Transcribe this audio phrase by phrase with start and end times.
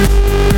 [0.00, 0.49] you